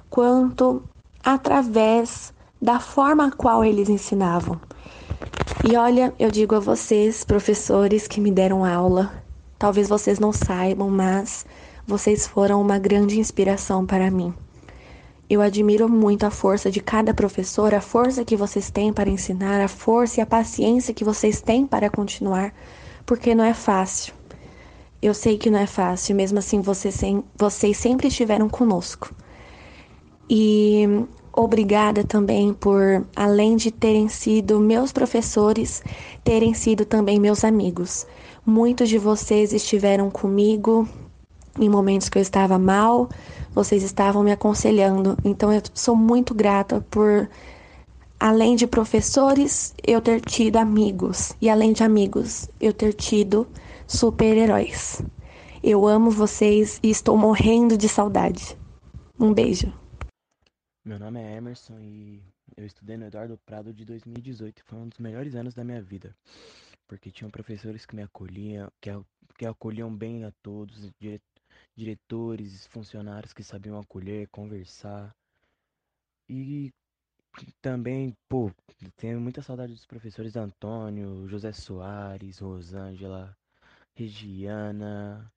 quanto 0.09 0.81
através 1.25 2.33
da 2.63 2.79
forma 2.79 3.27
a 3.27 3.33
qual 3.33 3.65
eles 3.65 3.89
ensinavam. 3.89 4.61
E 5.69 5.77
olha, 5.77 6.15
eu 6.17 6.31
digo 6.31 6.55
a 6.55 6.61
vocês, 6.61 7.25
professores 7.25 8.07
que 8.07 8.21
me 8.21 8.31
deram 8.31 8.65
aula, 8.65 9.13
talvez 9.59 9.89
vocês 9.89 10.21
não 10.21 10.33
saibam, 10.33 10.89
mas 10.89 11.45
vocês 11.85 12.29
foram 12.29 12.61
uma 12.61 12.79
grande 12.79 13.19
inspiração 13.19 13.85
para 13.85 14.09
mim. 14.09 14.33
Eu 15.29 15.41
admiro 15.41 15.89
muito 15.89 16.25
a 16.25 16.31
força 16.31 16.71
de 16.71 16.79
cada 16.79 17.13
professor, 17.13 17.75
a 17.75 17.81
força 17.81 18.25
que 18.25 18.37
vocês 18.37 18.71
têm 18.71 18.93
para 18.93 19.11
ensinar, 19.11 19.61
a 19.61 19.69
força 19.69 20.21
e 20.21 20.23
a 20.23 20.27
paciência 20.27 20.95
que 20.95 21.03
vocês 21.03 21.43
têm 21.43 21.67
para 21.67 21.91
continuar, 21.91 22.55
porque 23.05 23.35
não 23.35 23.43
é 23.43 23.53
fácil. 23.53 24.20
Eu 25.03 25.15
sei 25.15 25.39
que 25.39 25.51
não 25.51 25.59
é 25.59 25.67
fácil, 25.67 26.15
mesmo 26.15 26.39
assim 26.39 26.61
vocês, 26.61 27.01
vocês 27.37 27.77
sempre 27.77 28.09
estiveram 28.09 28.49
conosco. 28.49 29.15
E 30.29 30.87
obrigada 31.33 32.05
também 32.05 32.53
por, 32.53 33.07
além 33.17 33.57
de 33.57 33.71
terem 33.71 34.09
sido 34.09 34.61
meus 34.61 34.93
professores, 34.93 35.83
terem 36.23 36.53
sido 36.53 36.85
também 36.85 37.19
meus 37.19 37.45
amigos. 37.45 38.07
Muitos 38.45 38.89
de 38.89 38.99
vocês 38.99 39.53
estiveram 39.53 40.11
comigo 40.11 40.87
em 41.59 41.69
momentos 41.69 42.09
que 42.09 42.19
eu 42.19 42.23
estava 42.23 42.59
mal, 42.59 43.09
vocês 43.55 43.83
estavam 43.83 44.23
me 44.23 44.33
aconselhando. 44.33 45.17
Então 45.25 45.53
eu 45.53 45.63
sou 45.73 45.97
muito 45.97 46.35
grata 46.35 46.85
por 46.91 47.29
além 48.19 48.55
de 48.55 48.67
professores, 48.67 49.75
eu 49.87 50.01
ter 50.01 50.21
tido 50.21 50.57
amigos 50.57 51.33
e 51.41 51.49
além 51.49 51.73
de 51.73 51.83
amigos, 51.83 52.51
eu 52.61 52.73
ter 52.73 52.93
tido 52.93 53.47
super-heróis. 53.91 55.03
Eu 55.63 55.87
amo 55.87 56.13
vocês 56.13 56.79
e 56.81 56.91
estou 56.91 57.17
morrendo 57.17 57.77
de 57.77 57.89
saudade. 57.89 58.57
Um 59.19 59.35
beijo. 59.35 59.67
Meu 60.85 60.97
nome 60.97 61.21
é 61.21 61.37
Emerson 61.37 61.77
e 61.81 62.23
eu 62.57 62.65
estudei 62.65 62.97
no 62.97 63.07
Eduardo 63.07 63.37
Prado 63.45 63.75
de 63.75 63.85
2018. 63.85 64.63
Foi 64.65 64.79
um 64.79 64.89
dos 64.89 64.99
melhores 64.99 65.35
anos 65.35 65.55
da 65.55 65.65
minha 65.65 65.83
vida, 65.83 66.17
porque 66.87 67.11
tinham 67.11 67.33
professores 67.33 67.85
que 67.85 67.97
me 67.97 68.03
acolhiam, 68.03 68.71
que, 68.81 68.91
que 69.37 69.45
acolhiam 69.45 69.95
bem 69.95 70.25
a 70.25 70.33
todos, 70.41 70.89
diretores, 71.77 72.67
funcionários 72.69 73.33
que 73.33 73.43
sabiam 73.43 73.77
acolher, 73.77 74.29
conversar. 74.29 75.13
E 76.29 76.73
também, 77.61 78.17
pô, 78.29 78.53
tenho 78.97 79.21
muita 79.21 79.43
saudade 79.43 79.73
dos 79.73 79.85
professores 79.85 80.37
Antônio, 80.37 81.27
José 81.29 81.53
Soares, 81.53 82.39
Rosângela, 82.39 83.37
Regiana, 83.95 85.33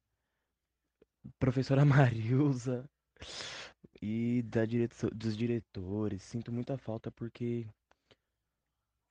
professora 1.39 1.83
Marilza 1.85 2.89
e 4.01 4.43
da 4.43 4.65
direto, 4.65 5.09
dos 5.13 5.35
diretores. 5.35 6.23
Sinto 6.23 6.51
muita 6.51 6.77
falta 6.77 7.11
porque 7.11 7.67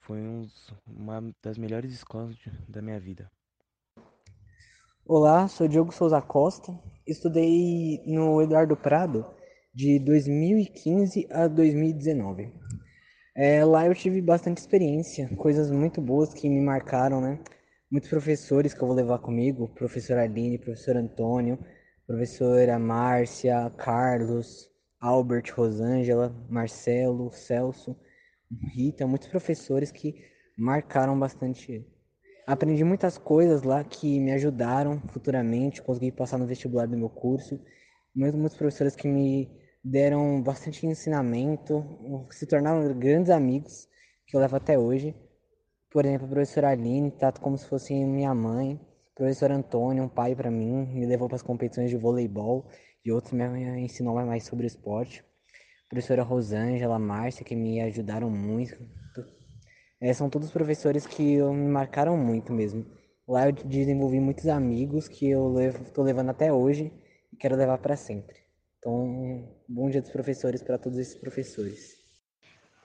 foi 0.00 0.20
uns, 0.20 0.74
uma 0.86 1.32
das 1.42 1.56
melhores 1.56 1.92
escolas 1.92 2.34
de, 2.36 2.50
da 2.68 2.82
minha 2.82 2.98
vida. 2.98 3.30
Olá, 5.04 5.48
sou 5.48 5.66
Diogo 5.66 5.92
Souza 5.92 6.20
Costa. 6.22 6.78
Estudei 7.06 8.02
no 8.06 8.40
Eduardo 8.40 8.76
Prado 8.76 9.26
de 9.74 9.98
2015 9.98 11.26
a 11.30 11.48
2019. 11.48 12.52
É, 13.34 13.64
lá 13.64 13.86
eu 13.86 13.94
tive 13.94 14.20
bastante 14.20 14.58
experiência, 14.58 15.28
coisas 15.36 15.70
muito 15.70 16.00
boas 16.00 16.34
que 16.34 16.48
me 16.48 16.60
marcaram, 16.60 17.20
né? 17.20 17.40
Muitos 17.92 18.08
professores 18.08 18.72
que 18.72 18.80
eu 18.80 18.86
vou 18.86 18.96
levar 18.96 19.18
comigo, 19.18 19.68
professor 19.68 20.16
Aline, 20.16 20.56
professor 20.56 20.96
Antônio, 20.96 21.58
professora 22.06 22.78
Márcia, 22.78 23.70
Carlos, 23.76 24.70
Albert, 24.98 25.52
Rosângela, 25.54 26.34
Marcelo, 26.48 27.30
Celso, 27.30 27.94
Rita, 28.72 29.06
muitos 29.06 29.28
professores 29.28 29.92
que 29.92 30.24
marcaram 30.56 31.20
bastante. 31.20 31.86
Aprendi 32.46 32.82
muitas 32.82 33.18
coisas 33.18 33.62
lá 33.62 33.84
que 33.84 34.18
me 34.18 34.32
ajudaram 34.32 34.98
futuramente, 35.08 35.82
consegui 35.82 36.10
passar 36.10 36.38
no 36.38 36.46
vestibular 36.46 36.86
do 36.86 36.96
meu 36.96 37.10
curso. 37.10 37.60
Muitos, 38.16 38.40
muitos 38.40 38.56
professores 38.56 38.96
que 38.96 39.06
me 39.06 39.50
deram 39.84 40.42
bastante 40.42 40.86
ensinamento, 40.86 41.84
se 42.30 42.46
tornaram 42.46 42.98
grandes 42.98 43.28
amigos 43.28 43.86
que 44.26 44.34
eu 44.34 44.40
levo 44.40 44.56
até 44.56 44.78
hoje. 44.78 45.14
Por 45.92 46.06
exemplo, 46.06 46.26
a 46.26 46.30
professora 46.30 46.70
Aline, 46.70 47.10
trato 47.10 47.38
como 47.38 47.58
se 47.58 47.66
fosse 47.66 47.92
minha 47.92 48.34
mãe. 48.34 48.80
O 49.12 49.14
professor 49.14 49.50
Antônio, 49.50 50.04
um 50.04 50.08
pai 50.08 50.34
para 50.34 50.50
mim, 50.50 50.86
me 50.86 51.04
levou 51.04 51.28
para 51.28 51.36
as 51.36 51.42
competições 51.42 51.90
de 51.90 51.98
voleibol 51.98 52.66
e 53.04 53.12
outros 53.12 53.34
me 53.34 53.44
ensinou 53.78 54.14
mais 54.14 54.44
sobre 54.44 54.66
esporte. 54.66 55.20
A 55.20 55.88
professora 55.90 56.22
Rosângela, 56.22 56.98
Márcia, 56.98 57.44
que 57.44 57.54
me 57.54 57.78
ajudaram 57.82 58.30
muito. 58.30 58.74
É, 60.00 60.14
são 60.14 60.30
todos 60.30 60.50
professores 60.50 61.06
que 61.06 61.36
me 61.42 61.68
marcaram 61.70 62.16
muito 62.16 62.54
mesmo. 62.54 62.86
Lá 63.28 63.46
eu 63.46 63.52
desenvolvi 63.52 64.18
muitos 64.18 64.48
amigos 64.48 65.08
que 65.08 65.28
eu 65.28 65.60
estou 65.60 66.02
levando 66.02 66.30
até 66.30 66.50
hoje 66.50 66.90
e 67.30 67.36
quero 67.36 67.54
levar 67.54 67.76
para 67.76 67.96
sempre. 67.96 68.36
Então, 68.78 69.46
bom 69.68 69.90
dia 69.90 70.00
dos 70.00 70.10
professores 70.10 70.62
para 70.62 70.78
todos 70.78 70.98
esses 70.98 71.14
professores. 71.16 72.01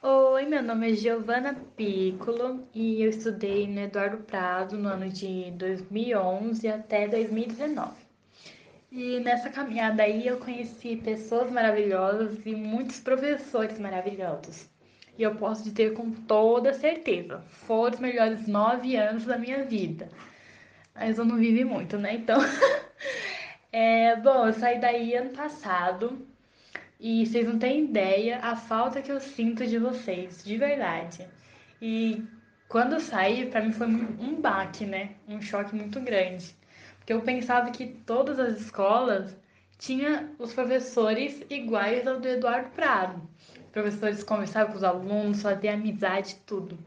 Oi, 0.09 0.45
meu 0.45 0.63
nome 0.63 0.89
é 0.89 0.95
Giovana 0.95 1.53
Piccolo 1.75 2.65
e 2.73 3.03
eu 3.03 3.09
estudei 3.09 3.67
no 3.67 3.81
Eduardo 3.81 4.19
Prado 4.19 4.77
no 4.77 4.87
ano 4.87 5.09
de 5.09 5.51
2011 5.51 6.65
até 6.65 7.09
2019. 7.09 7.91
E 8.89 9.19
nessa 9.19 9.49
caminhada 9.49 10.03
aí 10.03 10.25
eu 10.25 10.37
conheci 10.37 10.95
pessoas 10.95 11.51
maravilhosas 11.51 12.37
e 12.45 12.55
muitos 12.55 13.01
professores 13.01 13.77
maravilhosos. 13.79 14.69
E 15.17 15.23
eu 15.23 15.35
posso 15.35 15.65
dizer 15.69 15.91
com 15.91 16.09
toda 16.09 16.73
certeza, 16.73 17.43
foram 17.65 17.95
os 17.95 17.99
melhores 17.99 18.47
nove 18.47 18.95
anos 18.95 19.25
da 19.25 19.37
minha 19.37 19.65
vida. 19.65 20.07
Mas 20.95 21.17
eu 21.17 21.25
não 21.25 21.35
vivi 21.35 21.65
muito, 21.65 21.97
né? 21.97 22.15
Então. 22.15 22.39
é, 23.73 24.15
bom, 24.15 24.47
eu 24.47 24.53
saí 24.53 24.79
daí 24.79 25.13
ano 25.15 25.31
passado. 25.31 26.25
E 26.99 27.25
vocês 27.25 27.47
não 27.47 27.59
têm 27.59 27.85
ideia 27.85 28.39
a 28.39 28.55
falta 28.55 29.01
que 29.01 29.11
eu 29.11 29.19
sinto 29.19 29.65
de 29.67 29.77
vocês, 29.77 30.43
de 30.43 30.57
verdade. 30.57 31.27
E 31.81 32.23
quando 32.67 32.93
eu 32.93 32.99
saí, 32.99 33.45
para 33.45 33.61
mim 33.61 33.71
foi 33.71 33.87
um 33.87 34.41
baque, 34.41 34.85
né? 34.85 35.11
Um 35.27 35.41
choque 35.41 35.75
muito 35.75 35.99
grande 35.99 36.55
que 37.07 37.13
eu 37.13 37.21
pensava 37.21 37.71
que 37.71 37.87
todas 38.05 38.37
as 38.37 38.59
escolas 38.59 39.33
tinham 39.77 40.29
os 40.37 40.53
professores 40.53 41.41
iguais 41.49 42.05
ao 42.05 42.19
do 42.19 42.27
Eduardo 42.27 42.69
Prado. 42.71 43.21
Os 43.65 43.71
professores 43.71 44.23
conversavam 44.23 44.73
com 44.73 44.77
os 44.77 44.83
alunos, 44.83 45.41
faziam 45.41 45.75
amizade, 45.75 46.35
tudo. 46.45 46.77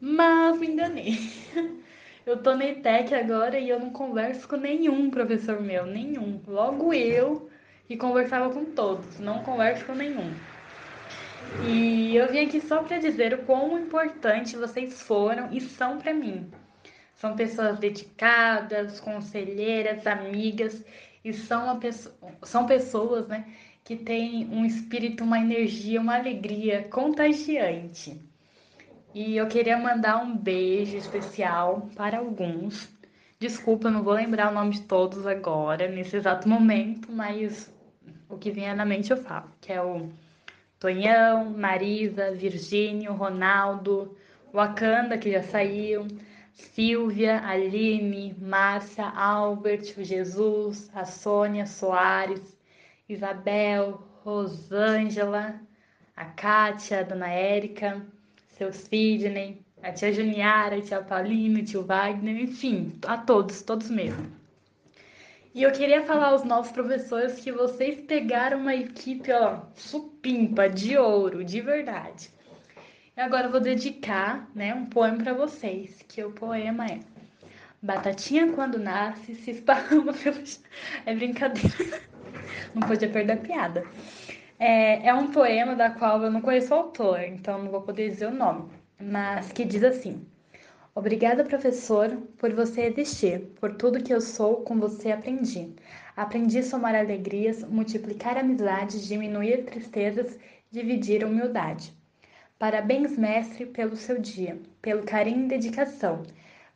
Mas 0.00 0.56
me 0.60 0.68
enganei. 0.68 1.18
Eu 2.24 2.40
tô 2.40 2.54
na 2.54 2.66
ETEC 2.66 3.12
agora 3.12 3.58
e 3.58 3.68
eu 3.68 3.80
não 3.80 3.90
converso 3.90 4.46
com 4.46 4.56
nenhum 4.56 5.10
professor 5.10 5.60
meu, 5.60 5.84
nenhum. 5.86 6.40
Logo 6.46 6.94
eu 6.94 7.50
que 7.86 7.96
conversava 7.96 8.52
com 8.52 8.64
todos, 8.64 9.18
não 9.18 9.42
converso 9.42 9.84
com 9.84 9.94
nenhum. 9.94 10.32
E 11.66 12.16
eu 12.16 12.30
vim 12.32 12.46
aqui 12.46 12.60
só 12.60 12.82
para 12.82 12.98
dizer 12.98 13.34
o 13.34 13.44
quão 13.44 13.78
importante 13.78 14.56
vocês 14.56 15.02
foram 15.02 15.52
e 15.52 15.60
são 15.60 15.98
para 15.98 16.14
mim. 16.14 16.50
São 17.14 17.36
pessoas 17.36 17.78
dedicadas, 17.78 18.98
conselheiras, 18.98 20.06
amigas 20.06 20.82
e 21.24 21.32
são, 21.32 21.78
pessoa, 21.78 22.14
são 22.42 22.66
pessoas 22.66 23.28
né, 23.28 23.46
que 23.84 23.96
têm 23.96 24.48
um 24.50 24.64
espírito, 24.64 25.22
uma 25.22 25.38
energia, 25.38 26.00
uma 26.00 26.16
alegria 26.16 26.84
contagiante. 26.90 28.20
E 29.14 29.36
eu 29.36 29.46
queria 29.46 29.76
mandar 29.76 30.16
um 30.22 30.36
beijo 30.36 30.96
especial 30.96 31.88
para 31.94 32.18
alguns. 32.18 32.88
Desculpa, 33.38 33.88
eu 33.88 33.92
não 33.92 34.02
vou 34.02 34.14
lembrar 34.14 34.50
o 34.50 34.54
nome 34.54 34.70
de 34.70 34.82
todos 34.82 35.26
agora, 35.26 35.88
nesse 35.88 36.16
exato 36.16 36.48
momento, 36.48 37.12
mas 37.12 37.71
o 38.32 38.38
que 38.38 38.50
vier 38.50 38.74
na 38.74 38.84
mente 38.84 39.10
eu 39.10 39.18
falo, 39.18 39.50
que 39.60 39.70
é 39.70 39.82
o 39.82 40.08
Tonhão, 40.80 41.50
Marisa, 41.50 42.32
Virgínio, 42.32 43.12
Ronaldo, 43.12 44.16
Wakanda, 44.52 45.18
que 45.18 45.30
já 45.30 45.42
saiu, 45.42 46.08
Silvia, 46.54 47.46
Aline, 47.46 48.34
Márcia, 48.40 49.04
Albert, 49.04 49.94
Jesus, 49.98 50.90
a 50.94 51.04
Sônia 51.04 51.66
Soares, 51.66 52.56
Isabel, 53.06 54.02
Rosângela, 54.24 55.60
a 56.16 56.24
Kátia, 56.24 57.00
a 57.00 57.02
Dona 57.02 57.28
Érica, 57.28 58.00
seu 58.48 58.72
Sidney, 58.72 59.62
a 59.82 59.92
tia 59.92 60.10
Juniara, 60.10 60.76
a 60.76 60.80
tia 60.80 61.02
Paulina, 61.02 61.60
o 61.60 61.64
tio 61.64 61.84
Wagner, 61.84 62.40
enfim, 62.42 62.98
a 63.06 63.18
todos, 63.18 63.60
todos 63.60 63.90
mesmo. 63.90 64.41
E 65.54 65.62
eu 65.62 65.70
queria 65.70 66.02
falar 66.02 66.28
aos 66.28 66.44
novos 66.44 66.72
professores 66.72 67.38
que 67.40 67.52
vocês 67.52 68.00
pegaram 68.00 68.58
uma 68.58 68.74
equipe, 68.74 69.30
ó, 69.32 69.60
supimpa, 69.74 70.68
de 70.68 70.96
ouro, 70.96 71.44
de 71.44 71.60
verdade. 71.60 72.30
E 73.14 73.20
agora 73.20 73.48
eu 73.48 73.50
vou 73.50 73.60
dedicar, 73.60 74.48
né, 74.54 74.74
um 74.74 74.86
poema 74.86 75.22
para 75.22 75.34
vocês, 75.34 76.02
que 76.08 76.24
o 76.24 76.32
poema 76.32 76.86
é 76.86 77.00
Batatinha 77.82 78.50
quando 78.52 78.78
nasce 78.78 79.34
se 79.34 79.50
esparrama 79.50 80.14
pelo 80.14 80.42
É 81.04 81.14
brincadeira. 81.14 82.00
Não 82.74 82.86
podia 82.88 83.10
perder 83.10 83.32
a 83.32 83.36
piada. 83.36 83.84
É, 84.58 85.08
é 85.08 85.12
um 85.12 85.32
poema 85.32 85.74
da 85.74 85.90
qual 85.90 86.22
eu 86.22 86.30
não 86.30 86.40
conheço 86.40 86.72
o 86.72 86.78
autor, 86.78 87.20
então 87.20 87.58
não 87.62 87.70
vou 87.70 87.82
poder 87.82 88.08
dizer 88.08 88.26
o 88.26 88.34
nome, 88.34 88.70
mas 89.00 89.50
que 89.50 89.64
diz 89.64 89.82
assim: 89.82 90.24
Obrigada, 90.94 91.42
professor, 91.42 92.18
por 92.36 92.52
você 92.52 92.82
existir, 92.82 93.40
por 93.58 93.74
tudo 93.76 94.02
que 94.02 94.12
eu 94.12 94.20
sou, 94.20 94.56
com 94.56 94.78
você 94.78 95.10
aprendi. 95.10 95.74
Aprendi 96.14 96.58
a 96.58 96.62
somar 96.62 96.94
alegrias, 96.94 97.64
multiplicar 97.64 98.36
amizades, 98.36 99.06
diminuir 99.06 99.64
tristezas, 99.64 100.38
dividir 100.70 101.24
humildade. 101.24 101.94
Parabéns, 102.58 103.16
mestre, 103.16 103.64
pelo 103.64 103.96
seu 103.96 104.20
dia, 104.20 104.60
pelo 104.82 105.02
carinho 105.02 105.46
e 105.46 105.48
dedicação. 105.48 106.24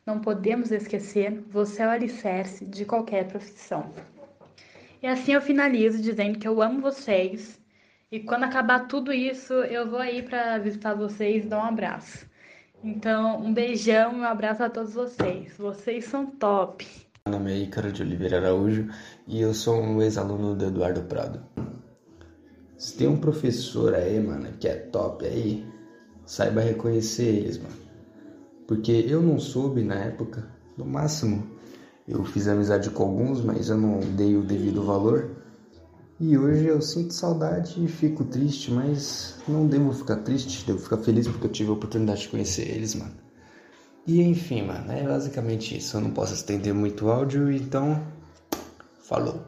Não 0.03 0.19
podemos 0.19 0.71
esquecer, 0.71 1.39
você 1.47 1.83
é 1.83 1.85
o 1.85 1.91
alicerce 1.91 2.65
de 2.65 2.85
qualquer 2.85 3.27
profissão. 3.27 3.93
E 4.99 5.05
assim 5.05 5.33
eu 5.33 5.41
finalizo 5.41 6.01
dizendo 6.01 6.39
que 6.39 6.47
eu 6.47 6.59
amo 6.59 6.81
vocês. 6.81 7.61
E 8.11 8.19
quando 8.19 8.45
acabar 8.45 8.87
tudo 8.87 9.13
isso, 9.13 9.53
eu 9.53 9.87
vou 9.87 9.99
aí 9.99 10.23
para 10.23 10.57
visitar 10.57 10.95
vocês 10.95 11.45
e 11.45 11.47
dar 11.47 11.59
um 11.59 11.67
abraço. 11.67 12.26
Então, 12.83 13.41
um 13.41 13.53
beijão 13.53 14.13
e 14.13 14.15
um 14.17 14.23
abraço 14.23 14.63
a 14.63 14.69
todos 14.69 14.93
vocês. 14.93 15.53
Vocês 15.57 16.05
são 16.05 16.27
top. 16.27 16.87
Meu 17.25 17.39
nome 17.39 17.51
é 17.51 17.57
Ícaro 17.57 17.91
de 17.91 18.03
Oliveira 18.03 18.37
Araújo 18.37 18.87
e 19.27 19.41
eu 19.41 19.53
sou 19.53 19.81
um 19.81 20.01
ex-aluno 20.01 20.55
do 20.55 20.65
Eduardo 20.65 21.01
Prado. 21.01 21.43
Se 22.77 22.95
tem 22.95 23.07
um 23.07 23.17
professor 23.17 23.95
aí, 23.95 24.19
mano, 24.19 24.53
que 24.59 24.67
é 24.67 24.75
top 24.75 25.25
aí, 25.25 25.65
saiba 26.25 26.61
reconhecer 26.61 27.25
eles, 27.25 27.57
mano. 27.57 27.75
Porque 28.67 28.91
eu 29.07 29.21
não 29.21 29.39
soube 29.39 29.83
na 29.83 29.95
época, 29.95 30.47
no 30.77 30.85
máximo, 30.85 31.57
eu 32.07 32.23
fiz 32.23 32.47
amizade 32.47 32.91
com 32.91 33.03
alguns, 33.03 33.41
mas 33.41 33.69
eu 33.69 33.77
não 33.77 33.99
dei 33.99 34.37
o 34.37 34.43
devido 34.43 34.83
valor. 34.83 35.36
E 36.19 36.35
hoje 36.35 36.65
eu 36.65 36.81
sinto 36.81 37.13
saudade 37.13 37.83
e 37.83 37.87
fico 37.87 38.25
triste, 38.25 38.71
mas 38.71 39.35
não 39.47 39.67
devo 39.67 39.93
ficar 39.93 40.17
triste, 40.17 40.65
devo 40.65 40.79
ficar 40.79 40.97
feliz 40.97 41.27
porque 41.27 41.45
eu 41.45 41.51
tive 41.51 41.69
a 41.69 41.73
oportunidade 41.73 42.21
de 42.21 42.29
conhecer 42.29 42.67
eles, 42.67 42.95
mano. 42.95 43.13
E 44.07 44.21
enfim, 44.21 44.63
mano, 44.63 44.91
é 44.91 45.03
basicamente 45.03 45.77
isso. 45.77 45.95
Eu 45.95 46.01
não 46.01 46.11
posso 46.11 46.33
estender 46.33 46.73
muito 46.73 47.07
áudio, 47.09 47.51
então. 47.51 48.01
Falou! 49.03 49.45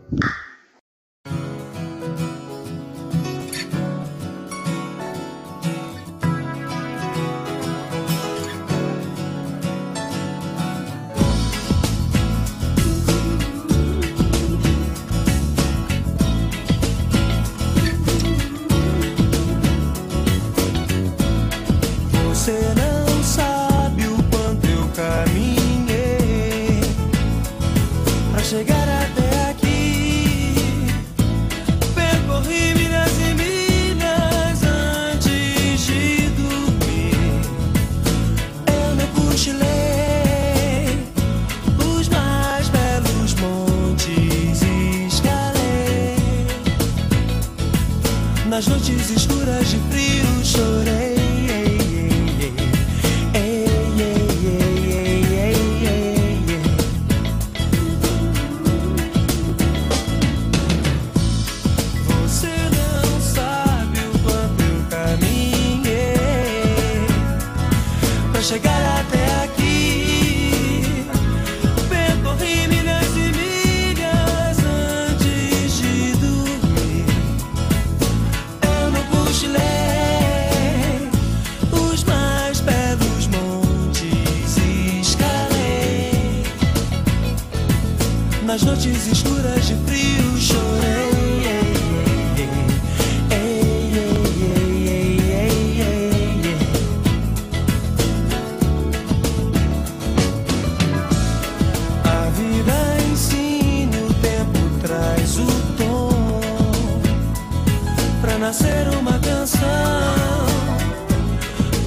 Nascer 108.39 108.87
uma 108.97 109.19
canção. 109.19 109.59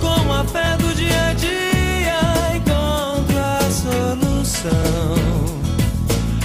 Com 0.00 0.32
a 0.32 0.44
fé 0.44 0.76
do 0.76 0.94
dia 0.94 1.30
a 1.30 1.32
dia, 1.32 2.56
encontra 2.56 3.58
a 3.58 3.70
solução. 3.70 4.70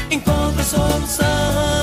Encontra 0.09 0.61
a 0.61 0.65
solução. 0.65 1.76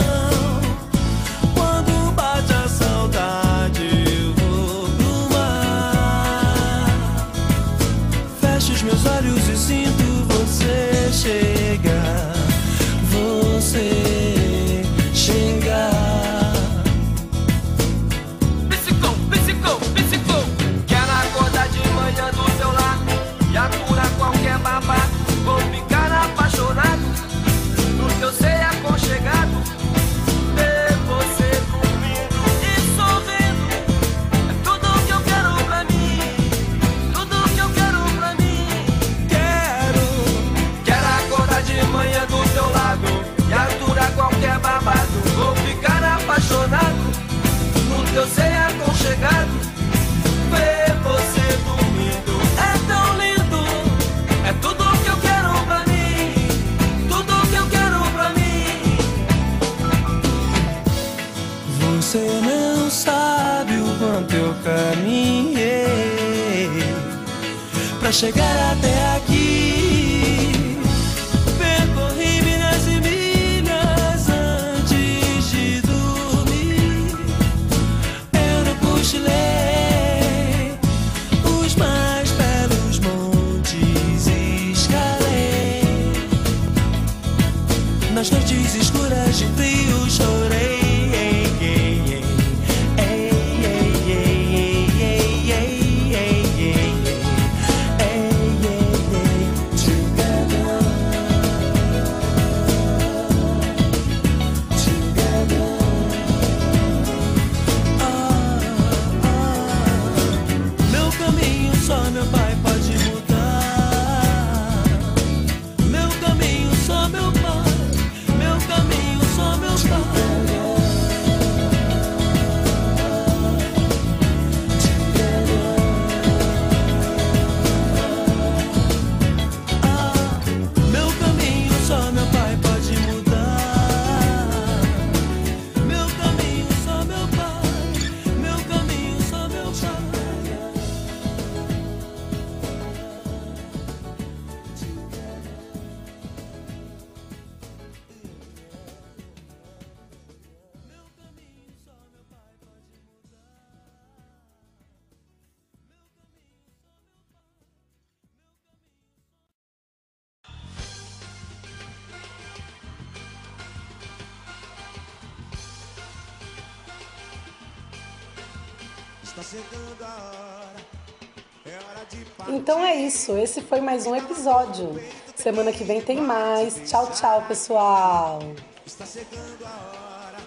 Então 172.49 172.85
é 172.85 172.95
isso, 172.95 173.37
esse 173.37 173.61
foi 173.61 173.81
mais 173.81 174.07
um 174.07 174.15
episódio. 174.15 174.95
Semana 175.35 175.73
que 175.73 175.83
vem 175.83 176.01
tem 176.01 176.21
mais. 176.21 176.89
Tchau, 176.89 177.11
tchau, 177.11 177.43
pessoal. 177.43 178.39
Está 178.87 179.05
chegando 179.05 179.65
a 179.65 179.69
hora, 179.69 180.39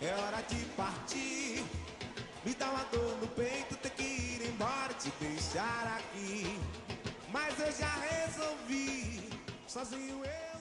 é 0.00 0.12
hora 0.22 0.42
de 0.48 0.64
partir. 0.76 1.64
Me 2.44 2.54
dá 2.54 2.70
uma 2.70 2.84
dor 2.90 3.16
no 3.20 3.26
peito, 3.28 3.76
ter 3.76 3.90
que 3.90 4.02
ir 4.02 4.48
embora, 4.48 4.94
te 4.98 5.12
deixar 5.20 5.98
aqui. 5.98 6.58
Mas 7.30 7.58
eu 7.60 7.72
já 7.72 7.92
resolvi, 8.10 9.28
sozinho 9.66 10.24
eu. 10.24 10.57